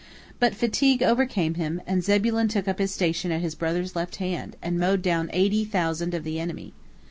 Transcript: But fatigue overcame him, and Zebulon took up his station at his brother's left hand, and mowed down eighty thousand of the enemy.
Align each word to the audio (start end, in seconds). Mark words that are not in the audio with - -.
But 0.39 0.55
fatigue 0.55 1.03
overcame 1.03 1.53
him, 1.53 1.79
and 1.85 2.03
Zebulon 2.03 2.47
took 2.47 2.67
up 2.67 2.79
his 2.79 2.91
station 2.91 3.31
at 3.31 3.41
his 3.41 3.53
brother's 3.53 3.95
left 3.95 4.15
hand, 4.15 4.55
and 4.59 4.79
mowed 4.79 5.03
down 5.03 5.29
eighty 5.31 5.63
thousand 5.63 6.15
of 6.15 6.23
the 6.23 6.39
enemy. 6.39 6.73